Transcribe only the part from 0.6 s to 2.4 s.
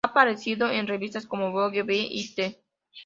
en revistas como Vogue, W, y